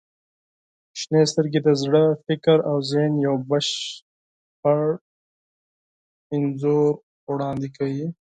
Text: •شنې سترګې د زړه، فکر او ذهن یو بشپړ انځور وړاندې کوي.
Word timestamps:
•شنې 0.99 1.21
سترګې 1.31 1.59
د 1.63 1.69
زړه، 1.83 2.03
فکر 2.25 2.57
او 2.69 2.77
ذهن 2.91 3.13
یو 3.27 3.35
بشپړ 3.49 4.81
انځور 6.33 6.91
وړاندې 7.31 7.69
کوي. 7.77 8.07